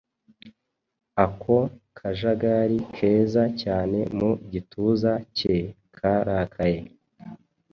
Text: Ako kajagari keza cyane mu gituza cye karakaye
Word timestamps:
Ako 1.25 1.57
kajagari 1.97 2.77
keza 2.95 3.43
cyane 3.61 3.99
mu 4.17 4.31
gituza 4.51 5.11
cye 5.37 5.57
karakaye 5.95 6.79